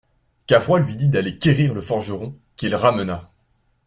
[0.47, 3.29] Cavrois lui dit d'aller quérir le forgeron, qu'il ramena.